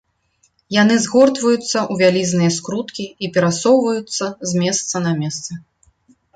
[0.81, 5.51] Яны згортваюцца ў вялізныя скруткі і перасоўваюцца з месца на месца.